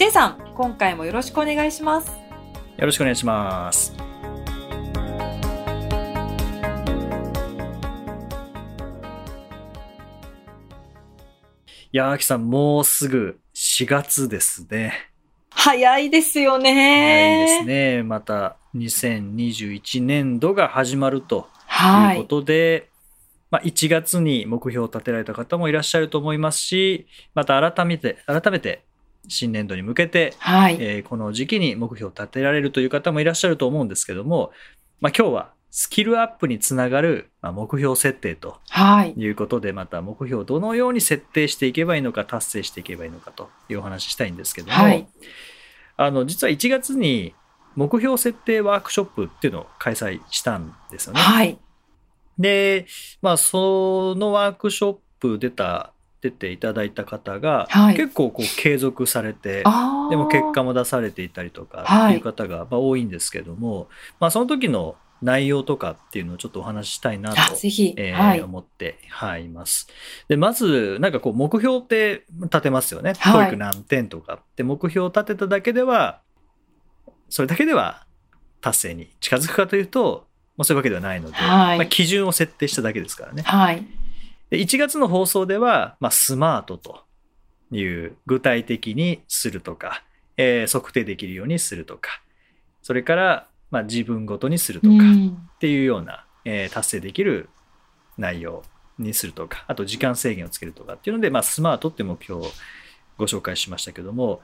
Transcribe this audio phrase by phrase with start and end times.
[0.00, 2.08] J さん、今回もよろしくお願いします。
[2.08, 3.92] よろしくお願いします
[11.92, 14.94] いやきさん、もうすぐ4月ですね。
[15.50, 17.44] 早いですよ早ね。
[17.44, 18.02] いですね。
[18.02, 22.16] また2021年度が始まるとはい。
[22.16, 22.88] いうことで、
[23.50, 28.84] まあ、1月に目標を立てられた方もいらっしゃると思いますし、また改めて、改めて
[29.28, 30.76] 新年度に向けて、はい。
[30.80, 34.52] えーこの時期に目標を立てられるという方もいらっしゃると思うんですけども、
[35.00, 39.14] まあ、今日はスキルアップにつながる、まあ、目標設定とはい。
[39.16, 45.06] いうことで、また目標をどのように設定していけばいいのか、達成していけばいいのかというお話ししたいんですけども、はい。
[45.96, 47.34] あの実は1月に
[47.76, 51.20] 目標設定ワークショップっていうのを開催したんですよね。
[51.20, 51.58] はい。
[52.38, 52.86] で、
[53.22, 59.64] まあ、そのワークショップ出た、出ていただいた方が、はい結構こう継続されて、
[60.10, 67.94] でも結果も出されていたりとかはいっていう方がまあ多いんですけども、まあ、その時の内容とかっていうのをちょっとお話ししたいなとあ、ぜひ。
[67.96, 68.40] えーはい。
[68.40, 69.88] 思って、はい、います。
[70.28, 73.12] で、まず、なんかこう、目標って立てますよね。
[73.18, 76.20] はい TOEIC 何点とかって目標を立てただけでは、
[77.28, 78.06] それだけでは
[78.60, 83.42] 達成に近づくかというと、もうそういうわけではないので、はいまあ、基準を設定しただけですからね。
[83.42, 83.84] はい。
[84.50, 87.04] で1月の放送では、まあ、スマートと
[87.72, 90.02] いう具体的にするとか、
[90.36, 92.20] えー測定できるようにするとか、
[92.82, 97.48] それから、まあ、自分ごとにするとか、うんっていうような、えー達成できる
[98.18, 98.62] 内容
[98.98, 102.50] にするとか、あと時間制限をつけるとかっていうので、まあ、スマートって目標を
[103.18, 104.40] ご紹介しましたけども、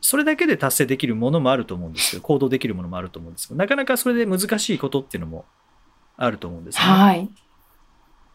[0.00, 5.44] それだけで達成できるものもあると思うんですけど、行動できるものもあると思うんですけど、なかなかそれで難しいことっていうのも
[6.16, 6.84] あると思うんですね。
[6.84, 7.28] はい。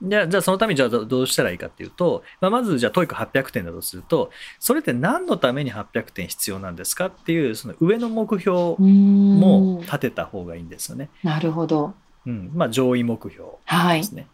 [0.02, 4.30] じゃあ、じゃあそのためにじゃあどどうしたらいいかっていうと、まあ、まずじゃあ TOEIC800 点だとすると、
[4.60, 11.10] それって何のために800点必要なんですかっていう、その上の目標もも立てた方がいいんですよね。
[11.24, 11.94] なるほど。
[12.26, 12.52] うん。
[12.54, 14.12] まあ上位目標はいです。
[14.12, 14.28] ね。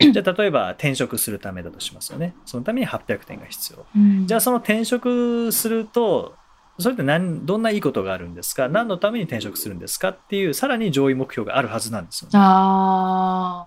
[0.00, 2.34] じゃあ例えば転職するためだとしますよね。
[2.46, 3.84] そのために800点が必要。
[4.26, 6.36] じゃあその転職すると、
[6.78, 8.68] それって何どんないいことがあるんですか？
[8.68, 10.10] 何のために転職するんですか？
[10.10, 12.38] っていう、さらに上位目標があるはずなんですよね。
[12.38, 13.66] あ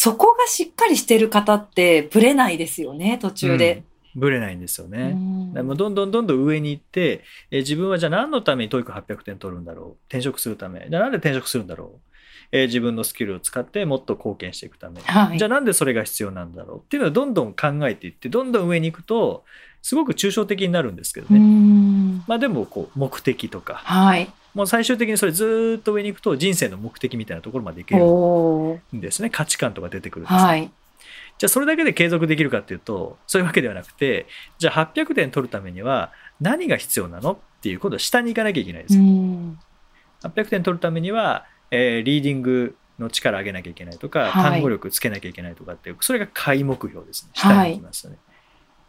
[0.00, 3.82] そこがしっかりしてる方ってブレないですよね、途中で。
[4.14, 5.08] ぶれないんですようね。
[5.10, 9.90] んでもうどんどんどんどん上に行って、えー自分はじゃあ何のために TOEIC800 点取るんだろう？
[10.08, 10.86] 転職するため。
[10.88, 12.00] じゃあなんで転職するんだろう、
[12.52, 15.00] えー自分のスキルを使ってもっと貢献していくため。
[15.00, 16.78] はいじゃあなんでそれが必要なんだろう？
[16.78, 19.44] っていうのをどんどん考えていって、どんどん上に行くと、
[19.82, 21.38] すごく抽象的になるんですけどうね。
[21.38, 24.30] んまあでもこう目的とか、はい。
[24.54, 27.96] もう最終的にそれずーっと上に行くと人生の目的みたいなところまで行け
[28.92, 29.30] るんですね。
[29.30, 30.70] 価値観とか出てくるんですねはい。
[31.38, 34.26] じゃあそれだけで継続できるかっていうと、そういうわけではなくて、
[34.58, 38.98] じゃあ800点取るためには何が必要なのっていう、今度は下に行かなきゃいけないでうす。
[38.98, 39.58] ん
[40.24, 47.30] 800点取るためには、えーリーディングの力上げなきゃいけないとか、はい単語力つけなきゃいけないとかっていう、それが下位目標ですね。
[47.34, 48.18] 下に行きますよね。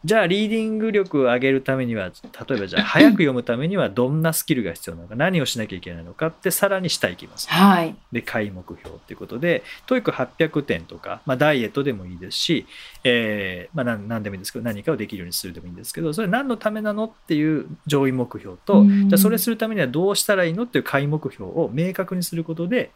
[0.05, 2.05] じゃあリーディング力を上げるためには、
[2.49, 7.49] 例えばじゃあ 早く読むためにはどんなスキルが必要なのか、何をしなきゃいけないのかってさらに下行きます。
[7.49, 7.95] はい。
[8.13, 12.65] で、下目標っていうことで、TOEIC800 点とか、まあ、ダイエットでもいいですし、
[13.03, 22.91] えーまあ、なん何でもいいんですけど、何かをできるようにするでもいいんですけど、それ何のためなのっていう上位目標と、うんじゃあそれするためにはどうしたらいいのっていう下位目標を明確にすることで、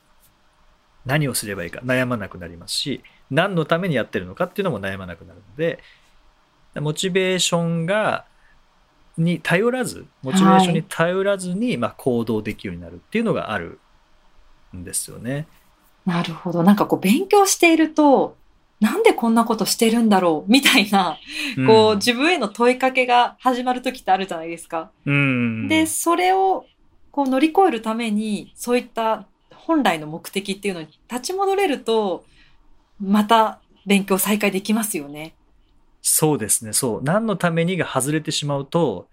[1.05, 5.79] 何をすればいいか悩まなくなりますし、何のためにやってるのかっていうのも悩まなくなるので、
[6.75, 8.25] モチベーションが、
[9.17, 13.79] に頼らず、モチベーションに頼らずに、まあ、行動できるようになるっていうのがある
[14.75, 15.45] んですよね。
[16.05, 16.63] なるほど。
[16.63, 18.35] なんかこう勉強していると、
[18.79, 20.51] なんでこんなことしてるんだろう？
[20.51, 21.17] みたいな、
[21.67, 24.89] こう自分への問いかけが始まる時ってあるじゃないですか。
[25.05, 26.65] うん、で、それを
[27.11, 32.25] こう乗り越えるために、そういった本来の目的っていうのに立ち戻れると、
[32.99, 35.33] また勉強再開できますよね。
[36.03, 37.01] そうですね、そう。
[37.01, 39.07] 何のためにが外れてしまうと、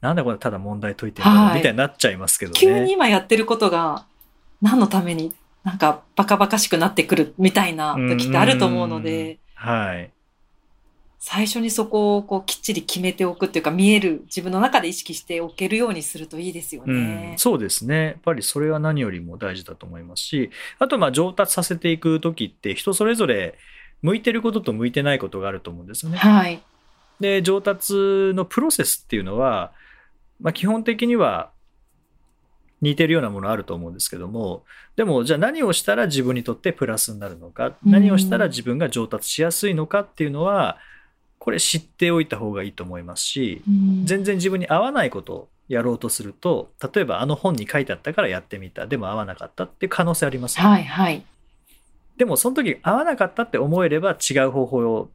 [0.00, 2.58] なんだこれただ問題解いてるんだろうはいみたいになっちゃいますけどね。
[2.58, 4.04] 急に今やってることが
[4.60, 10.10] 何のためになんかバカバカしくなってくるみたいな時ってあると思うので、はい。
[11.20, 17.34] 最初にそこをこうきっちり決めておくっていうか見える自分の中で意識しておけるようにするといいですようんね。
[17.38, 18.04] そうですね。
[18.06, 20.50] やっぱりそれは何よりも大事だと思いますし、
[20.80, 23.54] あとまあ上達させていく時って人それぞれ
[24.02, 26.18] 向いてることと向いてないことがあると思うんですよね。
[26.18, 26.62] はい。
[27.20, 27.94] で、上達
[28.34, 29.72] のプロセスっていうのは、
[30.40, 31.50] まあ基本的には
[32.80, 34.64] 似てるようなものあると思うんですけども、
[34.96, 40.78] でもじゃあ何をしたら自分にとってプラスになるのか、うん何をしたら自分が上達しやすいのかっていうのは、
[41.38, 51.24] これ知っておいた方がいいと思いますし、うん全然自分に合わないことをやろうとすると例えばあの本に書いてあったからやってみたでも合わなかったっていう可能性ありますよね、はいはい。
[52.16, 55.10] でもその時合わなかったって思えれば違う方法を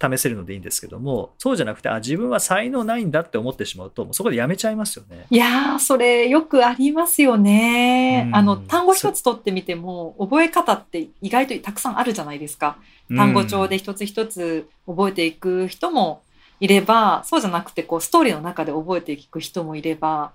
[0.00, 8.30] 試せるのでいいんですけどもそうじゃなくてあ自分は才能ないんだって思ってしまうともうそこでやめちゃいますよねいやー、それよくありますよねう。
[8.30, 12.78] んあの、単語一つ取ってみても、覚え方って意外とたくさんあるじゃないですか。
[13.16, 16.22] 単語帳で一つ一つ覚えていく人も
[16.60, 20.32] いれば、そうじゃなくて、こう、ストーリーの中で覚えていく人もいれば、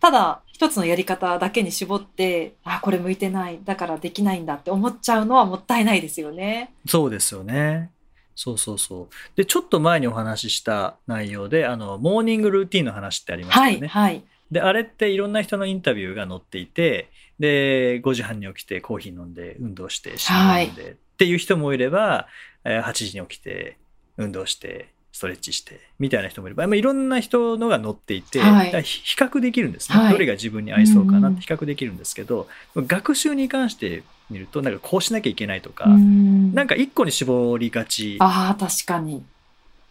[0.00, 6.72] ただ、一つのやり方だけに絞って、あ、これ向いてない、だからできないんだって思っちゃうのはもったいないですよね。
[6.86, 7.90] そうですよね
[8.34, 14.24] そうそうそうでちょっと前にお話しした内容であのモーニングルーティンの話ってありましたはい、よね、はい。
[14.50, 17.08] で、あれっていろんな人のインタビューが載っていて、
[17.38, 22.26] で、5時半に起きてコーヒー飲んで、運動して、新聞飲んで、っていう人もいれば、
[22.64, 23.78] えー8時に起きて、
[24.16, 24.88] 運動して、
[25.20, 39.22] ストレッチして、みたいな人もいれば、まあ、いろんな人のが載っていて、はい比比較できるんですね、はいどれが自分に合いそうかなっうんて比較できるんですけど、学習に関して見ると、なんかこうしなきゃいけないとか、うんなんか一個に絞りがちああ、確かに。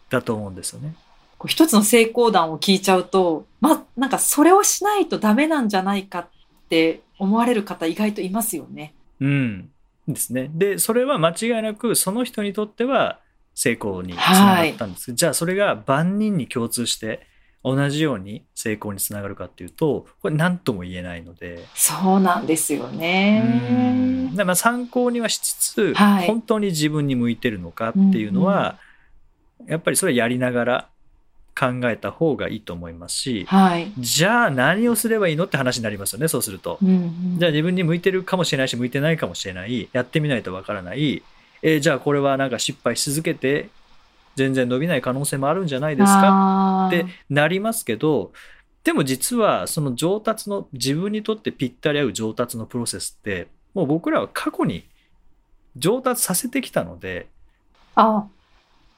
[0.08, 0.96] だと思うんですよね。
[1.38, 6.26] こう一つの成功談を聞いちゃうと、ま、なんかそれをしないとダメなんじゃないかっ
[6.68, 8.94] て思われる方意外といますよね。
[9.20, 9.70] うん。
[10.08, 10.50] ですね。
[10.52, 13.20] で、それは間違いなく、その人にとっては
[13.60, 17.26] 成功につながったんですけど、じゃあそれが万人に共通して、
[17.62, 24.32] 同じように成功につながるかっていうと、これ何とも言えないので、そうなんですようんね。
[24.34, 28.78] まあ参考にはしつつ、はい本当に自分に向いてるのかっていうのは、
[29.66, 30.88] やっぱりそれはやりながら
[31.54, 33.92] 考えた方がいいと思いますし、はい。
[33.98, 36.78] じゃあ何をすればいいのって話になりますよね、そうすると。
[36.82, 39.90] うんうんじゃあ自分に向いてるかもしれないし、向いてないかもしれない。
[39.92, 41.22] やってみないとわからない。
[41.62, 43.68] えーじゃあこれはなんか失敗し続けて、
[44.36, 46.86] 全然伸びない可能性もあるんじゃないですか？
[46.88, 48.32] ってなりますけど、
[48.84, 54.84] でも実はその上達の、自分にとってぴったり合う上達のプロセスって、もう僕らは過去に
[55.76, 57.28] 上達させてきたので、
[57.94, 58.26] あ、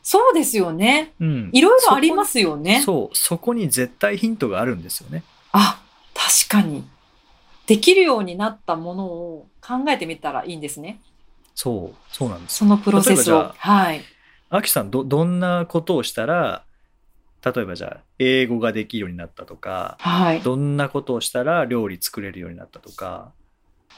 [0.03, 1.13] そうですよね。
[1.21, 1.51] うん。
[1.53, 2.81] いろいろありますよね。
[2.85, 5.25] そう、そこに絶対ヒントがあるんですよね。
[5.53, 5.83] あ、
[6.15, 6.85] 確かに。
[7.67, 11.01] できるようになったものを考えてみたらいいんですね。
[11.55, 12.57] そう、そうなんです。
[12.57, 13.53] そのプロセスを。
[13.57, 14.03] はい。
[14.51, 16.65] アキさんど、どんなことをしたら、
[17.45, 20.41] 例えばじゃあ、英語ができるようになったとか、はい。
[20.41, 23.33] どんなことをしたら料理作れるようになったとか、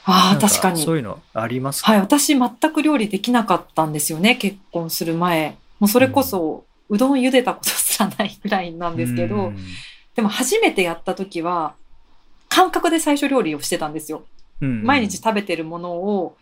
[0.05, 0.81] ああ、確かに。
[0.83, 1.91] そういうのありますか？
[1.91, 5.57] はい、私全く料理できなかったんですよね、結婚する前。
[5.79, 9.57] もうそれこそ、うどん茹でたことすらないぐらいなんですけど、うん
[10.15, 11.75] でも初めてやった時は、
[12.47, 14.23] 感覚で最初料理をしてたんですよ。
[14.61, 16.37] うん毎日食べてるものを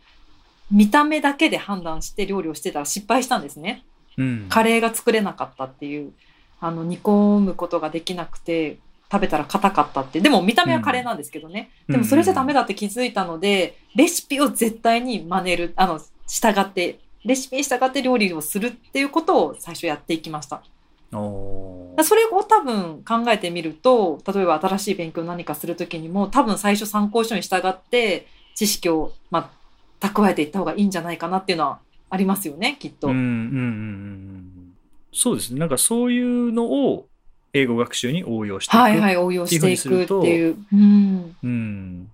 [0.74, 3.84] 見た目だけで判断して料理をしてたら失敗したんですね。
[4.18, 6.12] うんカレーが作れなかったっていう、
[6.60, 8.78] あの、煮込むことができなくて、
[9.12, 10.20] 食べたら硬かったって。
[10.22, 11.70] でも見た目はカレーなんですけどね。
[11.88, 20.64] うんでもそれじゃダメだって気づいたので、レシピを絶対に真似る、あの、従って、レシピに従って料理をするっていうことを最初やっていきました。
[22.04, 29.63] それを多分考えてみると、例えば新しい勉強を何かするときにも、多分最初参考書に従って知識を、まあ、
[30.10, 31.80] 蓄えていった方がいいんじゃないかなっていうのは
[32.10, 33.08] ありますよね、きっと。
[33.08, 34.74] うんうんうん
[35.16, 35.60] そうですね。
[35.60, 37.08] なんかそういうのを
[37.54, 38.82] 英語学習に応用していく。
[38.82, 40.58] はいはい、応用していくっていう。
[40.74, 41.36] うん。
[41.44, 42.10] うん。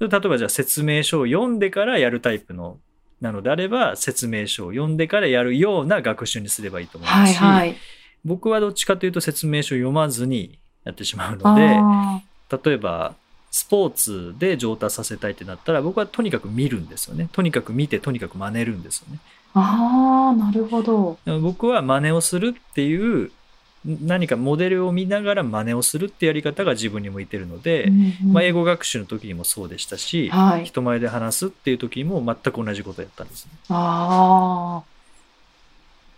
[0.00, 2.78] 例えばじゃあ説明書を読んでからやるタイプの
[3.20, 7.76] なのであれば説明書を読んでからやるような学習にすればいいと思いますし、はいはい。
[8.24, 12.20] 僕はどっちかというと説明書を読まずにやってしまうのであ
[12.64, 13.14] 例えば
[13.56, 21.18] スポーツで上達させたいってなったら僕はとにかく見るんですよねとにかく見てとにかく真似るんですよねーあー、なるほど。
[21.40, 23.32] 僕は真似をするっていう
[23.86, 30.66] 何かモデルを見ながら真似をするってやり方が自分に向いてるので、うんうんまあ、英語学習の時にもそうでしたし、はい。
[30.66, 33.52] 人前で話すっていう時も全く同じことやったんですね。
[33.70, 34.96] ああ。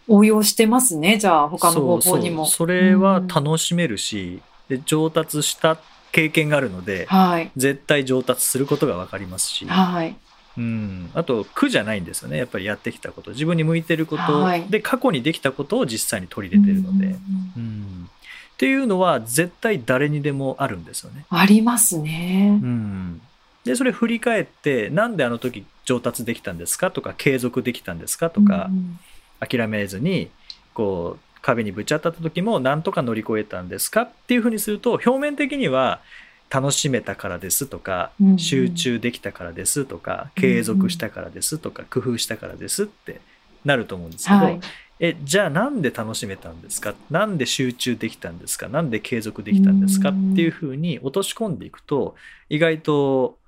[0.08, 2.46] 応用してますね、じゃあ、他の方法にも。
[2.46, 5.78] そうそうそれは楽しめるし、で上達した
[6.12, 7.50] 経験があるので、はい。
[7.56, 10.16] 絶対上達することが分かりますし、はい。
[10.56, 12.36] うん、あと苦じゃないんですよね。
[12.36, 13.30] やっぱりやってきたこと。
[13.30, 14.64] 自分に向いてること、はい。
[14.68, 17.12] で過去にできたことを実際に取り入れてるので、うん
[17.56, 18.10] うん
[18.54, 21.24] っていうのは絶対誰にでもあるんですよね。
[21.30, 22.58] ありますね。
[22.60, 22.66] う。
[22.66, 23.20] ん、
[23.64, 26.90] でそれ振り返ってなんであの時上達できたんですか？
[26.90, 28.30] とか継続できたんですか？
[28.30, 28.98] とか、うん。
[29.38, 30.28] 諦めずに
[30.74, 36.02] こう壁にぶち当たった時もなんとか乗り越えたんですかっていうふうにすると表面的には
[36.50, 43.20] 楽しめたからですとか、うんうん集中できたからですとか継続したからですとか、工夫したからですって
[43.64, 44.60] なると思うんですけど、はい。
[45.00, 46.94] えじゃあなんで楽しめたんですか？
[47.10, 48.68] なんで集中できたんですか？
[48.68, 52.14] なんで継続できたんですかうんっていうふうに落とし込んでいくと
[52.50, 53.38] 意外と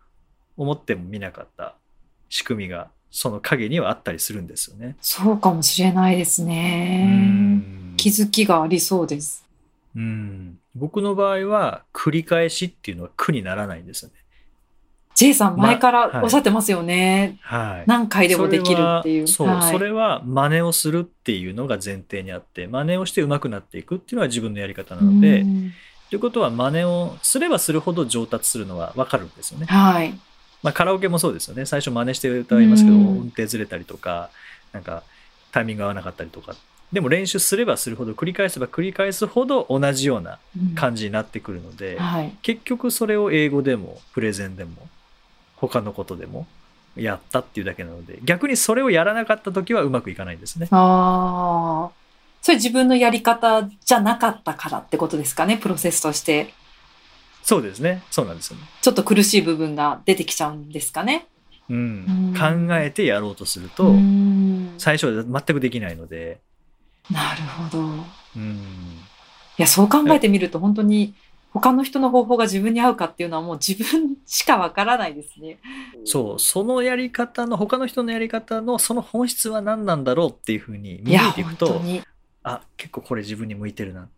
[0.56, 1.74] 思ってもみなかった
[2.28, 4.96] 仕組みがその影にはあったりするんですよね。
[5.00, 7.79] そうかもしれないですうね。
[8.08, 9.44] ん気づきがありそうです。
[9.96, 14.14] うん僕の場合は繰り返しっていうのは苦にならないんですよね。
[15.16, 17.38] J さん前からはいおっしゃってますよね。
[17.42, 17.84] はい。
[17.86, 19.28] 何回でもできるっていう。
[19.28, 25.72] それはそれは真似をするっていうのが前提にあって、真似をして上手くなっていくっていうのは自分のやり方なので、うん
[26.08, 29.66] ということは真似をすればするほど上達するのは分かるんですよね。
[29.66, 30.18] はい。
[30.62, 31.66] まあカラオケもそうですよね。
[31.66, 34.30] 最初真似して歌いますけど、うん音程ずれたりとか、
[34.72, 35.04] なんか
[35.52, 36.54] タイミング合わなかったりとか。
[36.92, 42.32] でも練習すればするほど、繰り返せば繰り返すほど同じようなうん感じになってくるので、はい。
[42.42, 44.88] 結局それを英語でもプレゼンでも
[45.56, 46.46] 他のことでも
[46.96, 50.68] やったっていうだけなので逆にそれをやらなかった時はうまくいかないんですね。
[50.70, 52.00] ああ。
[52.42, 56.52] それ自分のやり方じゃなかったからってことですかね、プロセスとして。
[57.42, 58.64] そうですねそうなんですよね。
[58.82, 61.26] ちょっと苦しい部分が出てきちゃうんですかね。
[61.68, 66.38] うんうん考えてやろうとすると、うん最初は全くできないので、
[67.10, 67.78] なるほど。
[67.78, 67.82] い
[68.36, 68.56] うん、
[69.56, 71.14] や、そう考えてみると本当に
[71.52, 75.58] 他の人の方法が自分に合うかっていうのはもう自分しかわからないですね。
[76.04, 81.80] そうそのやり方の他の人のやり方のその本質は何なんだろうっていうふうに見ていくと。
[82.42, 84.08] あ結構これ自分に向いてるな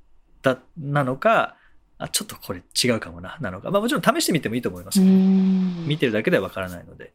[0.43, 1.57] だなのか
[1.99, 7.13] あちょっとこれ違うかもななのか、まあ、もちろん試してみてもいいと思いますうけどん見てるだけではわからないので。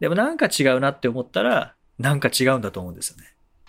[0.00, 3.24] でもなんか違うなって思ったら、なんか違うんだと思うんですよね。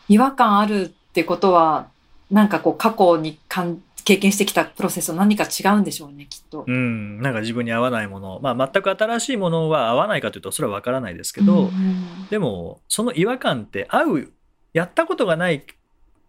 [0.08, 1.90] 違和感あるってことは、
[2.32, 6.66] なんかこう過去にかん経験してきたプロセスと何か違うんでしょうね、きっと。
[6.68, 14.32] うん、なんか自分に合わないもの、まあ全く新しいものは合わないかというとそれはわからないですけど、うんでもその違和感って合う、
[14.74, 15.66] やったことがない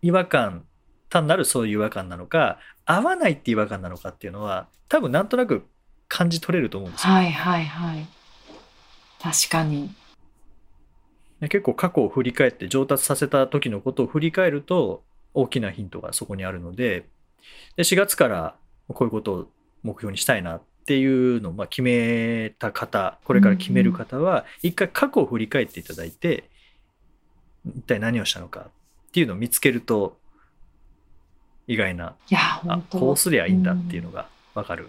[0.03, 0.65] 違和感、
[1.11, 5.65] 単なるそういう違和感なのか、合わないって違和感なのかっていうのは、多分なんとなく
[6.09, 7.13] 感じ取れると思うんですよ。
[7.13, 8.07] はいはいはい。
[9.23, 9.91] 確かに。
[11.41, 15.03] で結構過去を振り返って上達させた時のことを振り返ると
[15.35, 17.07] 大きなヒントがそこにあるので
[17.77, 18.55] で4月から
[18.89, 19.49] こういうことを
[19.83, 26.45] 目標にしたいなっていうのをまあ決めた方これから決める方は一回過去を振り返っていただいて
[27.67, 28.67] 一体何をしたのか
[29.09, 30.19] っていうのを見つけると
[31.67, 32.15] 意外な
[32.67, 34.89] あこうすりゃいいんだっていうのが分かる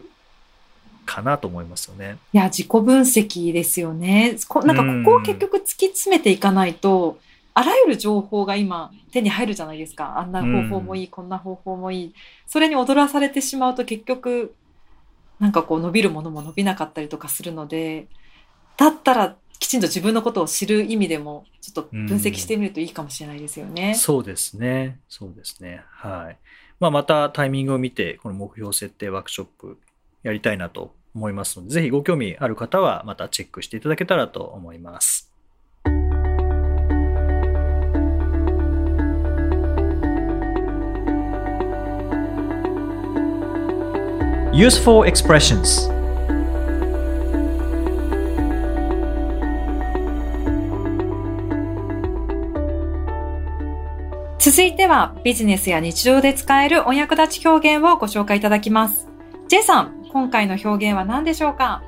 [1.05, 2.17] かなと思いますよね。
[2.33, 4.37] いや、自己分析ですよね。
[4.47, 7.19] こなんかここを結局突き詰めていかないと、
[7.53, 10.19] あらゆる情報が今手に入るじゃないですか。
[10.19, 12.13] あんな方法もいい、こんな方法もいい。
[12.47, 14.55] それに踊らされてしまうと結局、
[15.39, 18.07] なんかこう伸びるものも伸びなかったりとかするので、
[18.77, 23.95] だったらきちんと自分のことを知る意味でも、ちょっと分析してみるといいかもしれないですよね。
[23.95, 24.99] そうですね。
[25.07, 25.83] そうですね。
[25.89, 26.37] はい。
[26.79, 29.77] まあ、またタイミングを見て、この目標設定ワークショップ
[30.23, 35.31] やりたいなと思いますので、ぜひご興味ある方はまたチェックしていただけたらと思います。
[44.53, 45.89] Useful expressions
[54.39, 59.07] 続いてはビジネスや日常で使えるお役立ち表現をご紹介いただきます。
[59.47, 61.81] J さん、今回の表現は何でしょうか？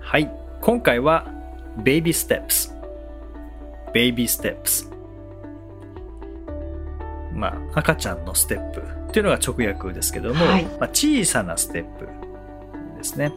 [0.00, 0.30] はい。
[0.60, 1.26] 今回は
[1.78, 2.72] Baby Steps。
[3.92, 4.88] Baby Steps。
[7.32, 12.06] まあ、赤ちゃんのステップっていうのが直訳ですけども、はいまあ、小さなステップ
[12.96, 13.32] ですね。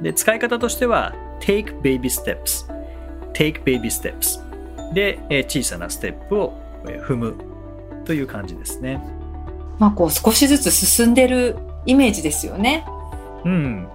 [0.00, 2.66] で、使い方としては Take Baby Steps。
[3.34, 4.40] Take Baby Steps。
[4.94, 7.36] で、えー小さなステップをえー踏む
[8.06, 9.00] という感じですね。
[9.78, 12.86] まあこう少しずつ進んでるイメージですよね。
[13.44, 13.88] うん。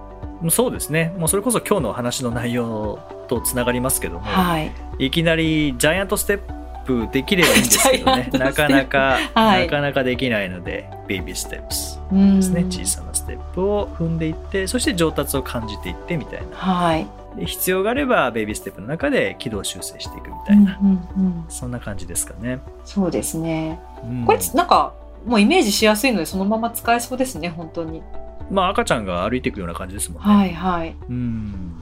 [0.50, 1.14] そうですね。
[1.18, 4.72] もうそれこそ今日の話の内容とつながりますけども、はい。
[4.98, 6.38] いきなりジャイアントステッ
[6.86, 17.06] プできればいいんですけどね なかなか、はいなかなかできないのでベイビーステップスうんですね小さなステップを踏んでいってそして上達を感じていってみたいなはい。
[17.36, 22.58] で必要があればベイビーステップの中で軌道修正していくみたうんいな、うんうんそんな感じですかね。
[22.86, 23.78] そうですね。
[24.02, 24.94] うんこれなんか
[25.26, 28.02] もうイメージしやすいのでそのまま使えそうですね本当に。
[28.50, 30.28] まあ赤ちゃんが歩いていくような感じですもんね。
[30.28, 30.96] はいはい。
[31.08, 31.72] うん。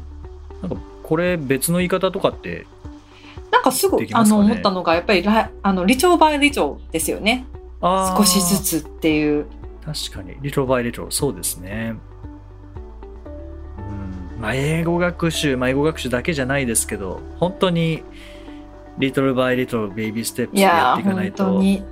[0.63, 2.67] なんかこれ別の言い方とかって
[3.53, 4.09] なんかすぐ、ね？
[4.11, 7.47] の思ったのがやっぱりらあの理長バイ理長ですよね。
[7.81, 9.47] 少しずつっていう。
[9.85, 11.95] 確かにリトルバイリトルそうですね。
[13.79, 18.03] うんまあ英語学習、まあ、英語学習だけじゃないですけど本当に
[18.99, 21.83] リトルバイリトルベイビーステップいでやっていかないとい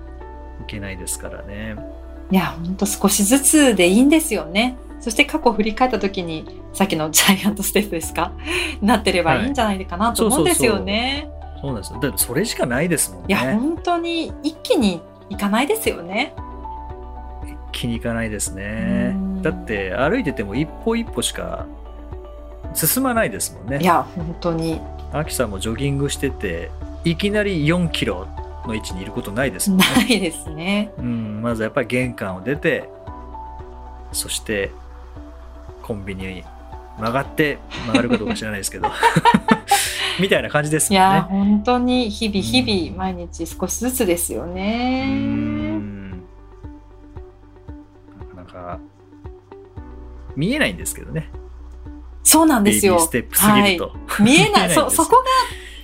[0.66, 1.76] けないですからね。
[2.30, 4.76] いや本当少しずつでいいんですよね。
[5.00, 8.32] そして過去を振り返った時にさっきの ジャイアントステップですか？
[8.80, 11.28] なってればいいんじゃないかなと思うんですよね。
[11.60, 11.98] そうなんですよ。
[12.00, 13.54] だってそれしかないですもんいやね。
[13.54, 16.34] 本当に一気にいかないですよね。
[17.46, 19.42] 一気にいかないですねうん。
[19.42, 21.66] だって歩いてても一歩一歩しか
[22.74, 23.78] 進まないですもんね。
[23.82, 24.80] いや本当に
[25.12, 26.70] アキさんもジョギングしてて
[27.04, 28.26] いきなり4キロ
[28.66, 29.86] の位置にいることないですもんね。
[29.96, 30.92] ないですね。
[30.98, 32.88] うん、まずやっぱり玄関を出て
[34.12, 34.70] そして
[35.82, 36.44] コンビニに
[36.98, 38.88] 曲がって曲がるかどうか知らないですけど
[40.20, 41.50] みたいな感じですいやもんね。
[41.54, 45.08] 本当に日々うん日々毎日少しずつですようね。
[45.08, 46.16] んな
[48.30, 48.78] かなか
[50.36, 51.30] 見えないんですけどね
[52.22, 52.98] そうなんですよ。
[52.98, 53.92] ステップすぎると。
[54.06, 54.70] はい、見えない。
[54.72, 55.22] そこ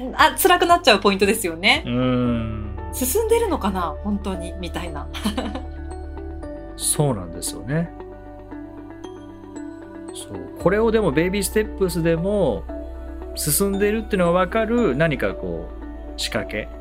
[0.00, 1.84] が、あ、辛くなっちゃうポイントですよね。
[1.86, 3.94] うん進んでるのかな？
[4.02, 5.06] 本当に、みたいな。
[6.76, 7.90] そうなんですよね。
[10.14, 12.64] そうこれをでもベイビーステップスでも
[13.36, 15.68] 進んでるっていうのが分かる何かこ
[16.16, 16.72] う仕掛けってい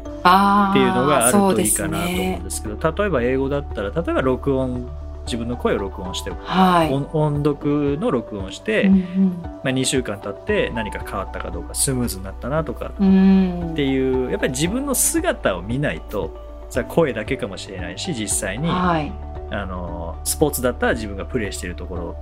[0.89, 2.42] うのがあるといいかなと思うんね。
[2.44, 4.89] ですけど例えば英語だったら例えば録音
[5.29, 6.91] 自分の声を録音して、はい。
[6.91, 13.07] 音音読の録音して、うんまあ、2週間経って何か変わったかどうかスムーズになったなとかうん。
[13.07, 19.12] うんっていうやっぱり自分の姿を見ないとさ声だけかもしれないし実際にはい。
[19.51, 22.15] あのスポーツだったら自分がプレーしているところ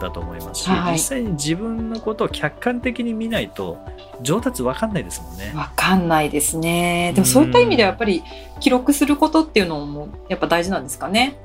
[0.00, 3.78] だと思いますし、はい実際に自分のことを客観的に見ないと
[4.22, 5.52] 上達わかんないですもんね。
[5.54, 7.12] わかんないですね。
[7.14, 8.24] でもそういった意味ではやっぱり
[8.60, 11.36] 記録することっていうのもやっぱ大事なんですかね。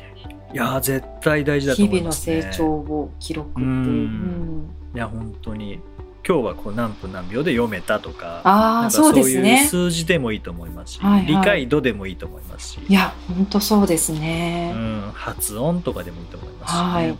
[0.53, 2.35] いやー絶対大事だと日思います、ね。
[2.37, 3.67] 々の成長を記録っていう。
[3.67, 3.75] うん。
[3.75, 3.81] う
[4.93, 4.95] ん。
[4.95, 5.79] いや本当に。
[6.27, 9.67] 今日はこう何分何秒で読めたとかあそうですいうね。
[9.67, 11.25] 数字でもいいと思いますし、はいはい。
[11.27, 14.71] 理解度でもいいと思いますし、いや、本当そうですうね。
[14.71, 16.83] ん、発音とかでもいいと思いますし、ね。
[16.83, 17.09] はい。
[17.09, 17.17] うん。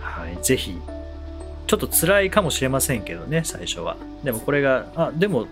[0.00, 0.78] はい、ぜひ。
[1.66, 3.96] ちょっと辛いかもしれませんけどね最初は。
[4.24, 5.46] でもこれがあでも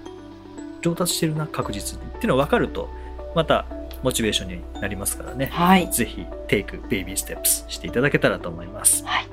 [0.80, 2.06] 上達してるな確実に。
[2.06, 2.88] っていうのが分かると
[3.34, 3.66] また
[4.02, 5.90] モチベーションになりますからねはい。
[5.90, 9.26] ぜひテイクベイビーステップスしていただけたらと思いますはい。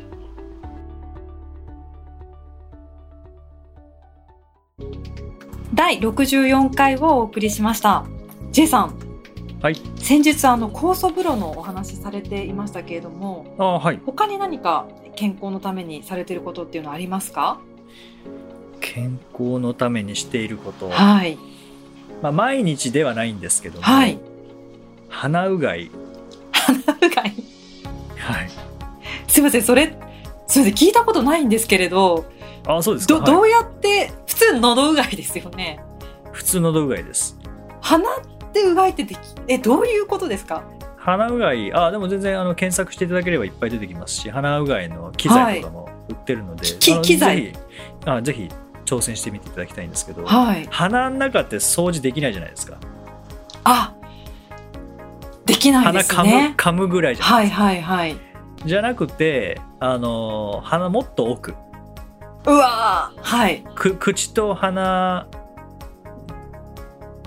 [5.73, 8.05] 第64回をお送りしました。
[8.51, 8.95] J さん、
[9.61, 17.59] はい先日あの酵素風呂のお話されていましたけれども、あはい他に何か健康のためにされていることっていうのはありますか？
[18.81, 21.37] 健康のためにしていること、はい。
[22.21, 24.19] まあ、毎日ではないんですけども、はい。
[25.13, 27.33] 鼻うがい、うがい。
[28.17, 28.49] はい、
[29.27, 29.95] すいません、それ、
[30.47, 32.25] すいません、聞いたことないんですけれど、
[32.67, 33.31] あそうですか、ど、はい。
[33.31, 35.79] どうやって、普通喉うがいですよね。
[36.31, 37.37] 普通の喉うがいです。
[37.79, 38.03] 鼻
[38.53, 40.63] でうがいってでき、え、どういうことですか？
[40.97, 47.43] 鼻うがい、あ、でも全然あの検索していただければいっぱい出てきますし、鼻うがいの機材とかも売ってるので、あのき機材？
[47.43, 48.49] ぜひあ、ぜひ
[48.85, 50.67] 挑戦してみていただきたいんですけど、はい。
[50.71, 52.77] 鼻の中って掃除できないじゃないですか。
[53.65, 54.02] あ、で
[55.63, 56.53] きないです鼻噛む、ね。
[56.57, 57.93] 噛むぐらいじゃないはいですか。
[57.93, 58.17] はいはい。
[58.65, 61.55] じゃなくて、あの、鼻もっと奥、
[62.45, 63.63] うわーはい。
[63.75, 65.27] く口と鼻、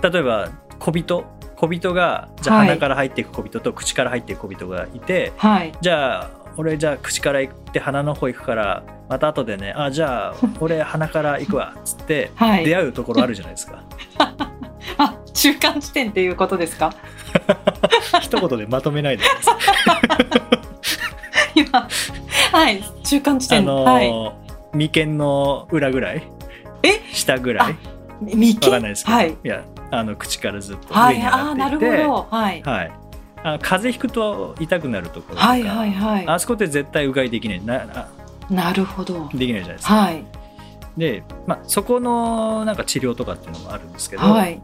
[0.02, 1.24] 例えば小人、
[1.56, 5.72] 小人が、じゃ鼻から入っていく小人と口から入っていく小人がいて、はい。
[5.80, 12.64] じゃあ俺じゃあ口から行って鼻の方行くからまた後でねあじゃあ俺鼻から行くわっつってはい。
[12.64, 13.95] 出会うところあるじゃないですかあ、
[15.36, 16.92] 中間地点っていうことですか？
[18.22, 19.24] 一言でまとめないで
[21.54, 21.88] 今、
[22.52, 22.82] はい。
[23.04, 23.66] 中間地あ点。
[23.66, 24.06] のはい。
[24.08, 24.32] ー
[24.72, 26.22] 眉間の裏ぐらい？
[26.82, 27.00] え？
[27.12, 27.76] 下ぐらい？
[28.34, 28.66] 眉間？
[28.68, 29.30] わかんないですけど、はい。
[29.30, 31.16] いやあの口からずっとはい。
[31.16, 32.36] 上に上ああー、なるがっていって、ほど。
[32.36, 32.62] はい。
[32.62, 32.92] はい
[33.44, 36.24] あ風邪ひくと痛くなるところとか、はいはいはい。
[36.26, 38.08] あそこって絶対うがいできないなあ
[38.50, 39.28] なるほど。
[39.34, 40.24] できないじゃないですか、はい。
[40.96, 44.60] で、まあ、そこのなんか治療とかっていうのもあるんですけど、はい。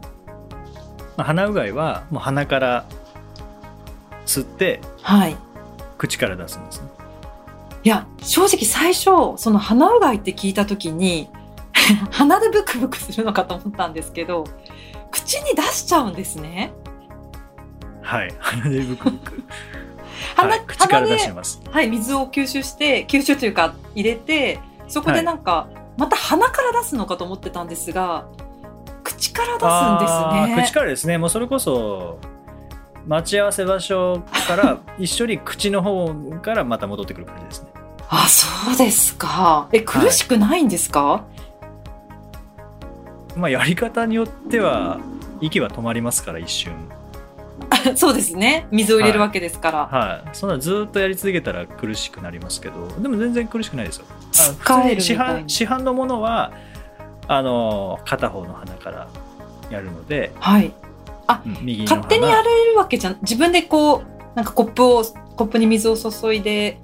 [1.17, 2.85] まあ、鼻うがいはもう鼻から
[4.25, 5.37] 吸ってはい。
[5.97, 6.87] 口から出すんですね。
[7.83, 11.29] いや正直最初その鼻うがいって聞いた時に
[12.11, 14.45] 鼻でブクブクするのかと思ったんですけど
[15.11, 16.73] 口に出しちゃうんですね。
[18.01, 18.33] はい。
[18.39, 19.43] 鼻でブクブク。
[20.35, 21.61] 鼻,、はい、口から出してます。
[21.69, 28.25] はい、水を吸収して吸収というか入れてそこでなんか、また鼻から出すのかと思ってたんですが
[29.23, 30.63] 口から出すんですね。
[30.65, 31.17] 口からですね。
[31.17, 32.19] もうそれこそ
[33.07, 37.69] 待ち合わせ場所から 一緒に口の方からまた戻ってくる感じですね。
[38.09, 39.69] あそうですか。
[39.71, 41.23] え苦しくないんですか、
[43.35, 44.99] まあやり方によっては
[45.39, 46.73] 息は止まりますから一瞬。
[47.95, 48.67] そうですね。
[48.71, 50.29] 水を入れるわけですから、はい。
[50.33, 54.05] そんなずっとやり続けたら苦しくなりますけどでも全然苦しくないですよ。
[54.31, 56.51] 市販市販のものは
[57.27, 59.07] あの片方の鼻から
[59.69, 60.67] やるので、はい。
[60.67, 60.73] うん
[61.61, 63.17] 右勝手にやれるわけじゃん。
[63.21, 64.03] 自分でこう
[64.35, 65.03] なんかコップを
[65.35, 66.77] コップに水を注いで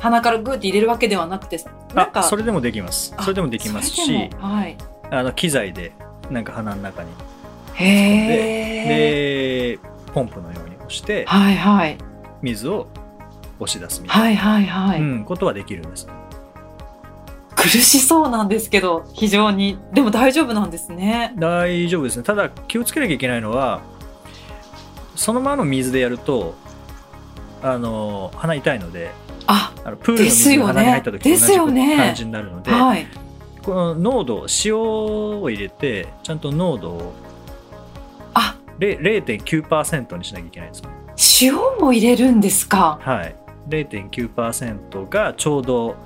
[0.00, 1.60] 鼻からグーって入れるわけではなくて
[1.94, 3.14] なんかあそれでもできます。
[3.16, 4.76] あそれでもできますしはい。
[5.10, 5.92] あの機材で
[6.30, 7.10] なんか鼻の中に
[7.74, 7.84] へ
[8.86, 9.78] えで
[10.12, 11.98] ポンプのように押してはいはい。
[12.42, 12.86] 水を
[13.58, 16.06] 押し出すみたいはいはいはい、な、うん、ことはできるんです
[17.62, 19.78] 苦しそうなんですけど非常に。
[19.92, 21.34] でも大丈夫なんですね。
[21.36, 22.22] 大丈夫ですね。
[22.22, 23.80] ただ気をつけなきゃいけないのは
[25.14, 26.54] そのままの水でやると
[27.62, 29.10] あの鼻痛いので
[29.46, 31.90] ああのプールの水が鼻に入った時と同ですよね。
[31.90, 33.06] じ感じになるのではい。
[33.62, 37.12] この濃度塩を入れてちゃんと濃度を
[38.32, 38.56] あ。
[38.78, 40.78] れ0.9%にしなきゃいけないんで
[41.18, 41.52] すよ。
[41.52, 42.98] 塩も入れるんですか？
[43.02, 43.36] はい。
[43.68, 45.96] 0.9%がちょうど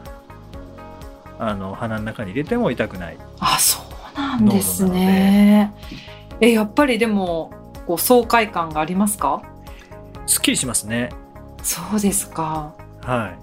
[1.38, 3.18] あの鼻の中に入れても痛くない。
[3.40, 3.80] あそ
[4.16, 5.74] うなんですね。
[6.40, 7.52] えやっぱりでも
[7.86, 9.42] こう爽快感がありますか？
[10.26, 11.10] すっきりしますね。
[11.62, 12.74] そうですか。
[13.02, 13.34] は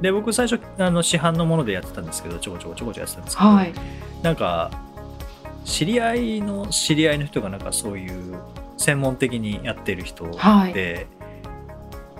[0.00, 0.02] い。
[0.02, 3.72] で僕最初あの市販のものでやってたんですけどちょこちょこちょこちょこやってたんですけど、はい。
[4.22, 4.70] なんか
[5.64, 8.38] 知り合いの知り合いの人がなんかそういう
[8.76, 10.72] 専門的にやってる人で、はい。
[10.72, 11.06] 2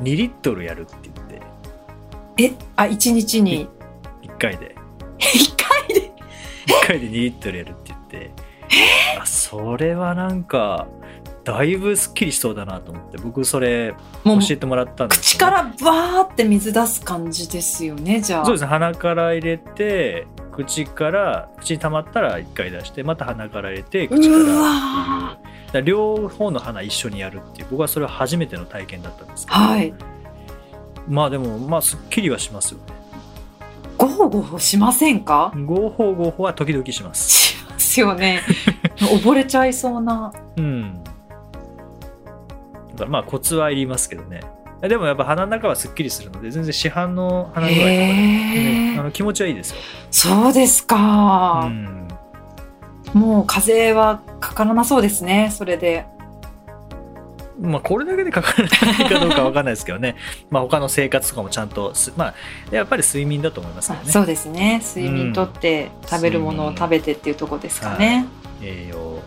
[0.03, 1.43] リットルやるって言って。
[2.39, 3.69] えあ一日に
[4.23, 4.76] ？1回で
[5.35, 6.13] 一回で。
[6.67, 8.31] 1回で2リットルやるって言って。
[9.21, 10.87] あそれはなんか
[11.45, 13.19] だいぶすっきりしそうだなと思って。
[13.19, 18.45] 僕それ教えてもらったんですね、からバーって水出す感じですよねじゃあ。
[18.45, 18.61] そうです。
[18.63, 25.85] ね鼻から入れて口から口に溜まったら1回出してまた鼻から入れて口からっていう。
[25.85, 27.69] 両方の鼻一緒にやるっていう。
[27.71, 29.95] 僕はそれは初めての体験だったんですけど、はい。
[31.07, 32.85] まあでもまあすっきりはしますよね
[33.97, 35.53] ゴホゴホしませんか？
[35.65, 37.29] 合法合法は時々します。
[37.29, 38.43] しますよね。
[38.97, 40.33] 溺れちゃいそうな。
[40.57, 41.03] うん。
[41.03, 41.11] だ
[42.99, 44.41] からまあコツはいりますけどね。
[44.83, 49.77] でもやっぱ鼻の中はすっきりするので全然市販の鼻具合とかで、へね、ーあの気持ちはいいですよ、
[50.11, 52.09] そうですうか、ん、
[53.15, 56.05] もう風邪はかからなそうですねそれで
[57.61, 60.17] まあこれだけでかからないかどうかわかんないですけどね。
[60.51, 62.35] まあ他の生活とかもちゃんとすまあ
[62.71, 63.99] やっぱり睡眠だと思いますね。
[64.07, 64.83] そうですね。
[64.85, 68.27] 睡眠とって食べるものを食べてっていうところですかね、
[68.63, 69.23] 栄養。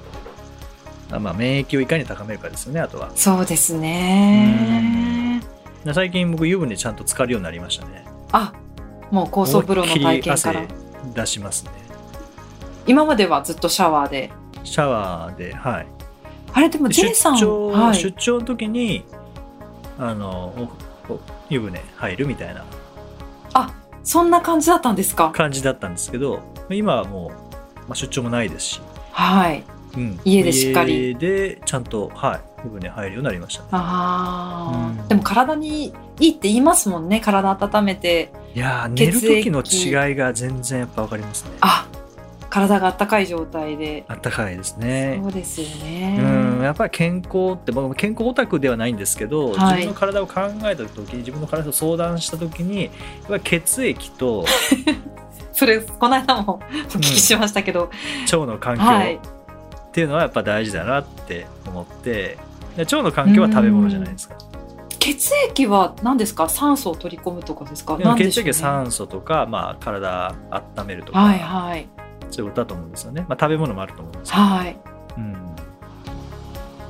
[1.12, 3.10] あまあ免疫をいかに高めるかですよねあとは。
[3.16, 5.42] そうですね。
[5.84, 8.06] で最近僕湯船ちゃんと浸かるようになりましたね。
[8.32, 8.54] あ
[9.10, 10.62] もう高層風呂の体験から。
[11.16, 11.72] 出しますね。
[12.86, 14.32] 今まではずっとシャワーで。
[14.64, 15.99] シャワーではい
[16.54, 19.04] あれでもで J さん出張、はい、出張の時に
[19.98, 20.70] あの
[21.50, 22.66] 湯船入るみたいな。
[24.02, 25.30] そんな感じだったんですか？
[25.32, 27.30] 感じだったんですけど今はもう、
[27.82, 28.82] まあ、出張もないですし、
[29.12, 29.64] はい。
[29.96, 31.10] うん、家でしっかり。
[31.12, 33.70] 家でちゃんと、はい、湯船入るようになりましたね。
[33.72, 35.08] あー、うん。
[35.10, 38.32] でも体にいいって言いますもんね体温めて。
[38.56, 41.52] いやー寝る時の違いが全然やっぱ分かりますね。
[41.62, 41.86] あ
[42.50, 44.04] 体が温かい状態で。
[44.08, 45.20] あったかいですね。
[45.22, 46.18] そうですよね。
[46.58, 49.86] うん、やっぱり健康って僕も健康オタクではないんですけど、はい。
[49.86, 50.34] 自分の体を考
[50.64, 52.92] えた時に自分の体と相談した時にやっ
[53.28, 54.46] ぱり血液と
[55.54, 56.60] それこの間も
[56.96, 57.90] お聞きしましたけど、
[58.26, 59.16] 腸の環境はい。
[59.16, 59.20] っ
[59.92, 62.38] ていうのはやっぱ大事だなって思って
[62.78, 64.36] で腸の環境は食べ物じゃないですか、
[65.00, 66.48] 血液は何ですか？
[66.48, 67.98] 酸素を取り込むとかですか？
[68.18, 70.34] 血液は酸素とか、まあ、体
[70.78, 71.88] 温めるとか、はいはい
[72.30, 74.80] そういうことだと思うんですよね、まあ、食べ物もあると思うんですけど、はい。
[75.18, 75.56] うん、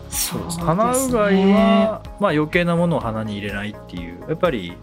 [0.10, 0.60] そそうです。
[0.60, 4.74] 鼻うがいは、まあ、余計なものを鼻に入れないっていうやっぱり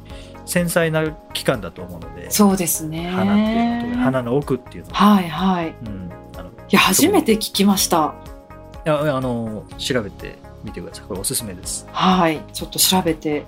[0.45, 3.09] 繊細な器官だと思うのでそうですね。
[3.09, 4.93] 鼻っていうのと鼻の奥っていうの。
[4.93, 5.67] は、はいはい。
[5.69, 8.15] いうん、あのいや初めて聞きました。
[8.85, 11.07] やあの調べてみてください。
[11.07, 11.87] これおすすめです。
[11.91, 12.41] はい。
[12.53, 13.45] ちょっと調べて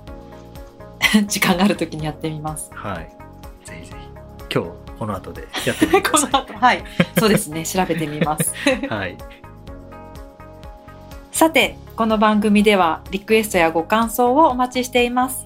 [1.28, 2.70] 時間がある時にやってみます。
[2.74, 3.18] はい。
[4.52, 6.84] 今日この後で やってみてくださこの後、はい。
[7.18, 7.64] そうですね。
[7.64, 8.54] 調べてみます。
[8.68, 8.72] い。
[8.88, 9.16] はい。
[11.32, 15.44] さて、この番組ではリクエストやご感想をお待ちしています。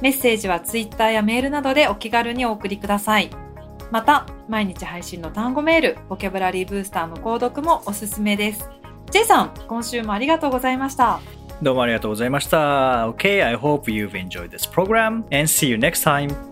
[0.00, 3.30] メッセージはツイッターやメールなどでお気軽にお送りください。
[3.90, 8.68] また、毎日配信の単語メール、ボキャブラリーブースターの購読もおすすめです。
[9.10, 11.20] J さん、今週もありがとうございました。
[11.60, 13.08] どうもありがとうございました。
[13.10, 16.49] Okay, I hope you've enjoyed this program and see you next time.